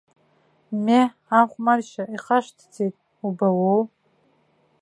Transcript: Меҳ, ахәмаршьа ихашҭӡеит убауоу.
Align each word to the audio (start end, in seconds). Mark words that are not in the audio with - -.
Меҳ, 0.83 1.09
ахәмаршьа 1.39 2.03
ихашҭӡеит 2.15 2.95
убауоу. 3.25 3.81